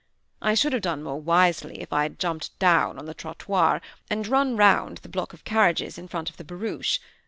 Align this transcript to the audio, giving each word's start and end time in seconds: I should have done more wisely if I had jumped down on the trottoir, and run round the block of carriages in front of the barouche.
I 0.41 0.55
should 0.55 0.73
have 0.73 0.81
done 0.81 1.03
more 1.03 1.21
wisely 1.21 1.79
if 1.79 1.93
I 1.93 2.01
had 2.01 2.17
jumped 2.17 2.57
down 2.57 2.97
on 2.97 3.05
the 3.05 3.13
trottoir, 3.13 3.81
and 4.09 4.27
run 4.27 4.57
round 4.57 4.97
the 4.97 5.09
block 5.09 5.31
of 5.31 5.43
carriages 5.43 5.99
in 5.99 6.07
front 6.07 6.27
of 6.27 6.37
the 6.37 6.43
barouche. 6.43 6.97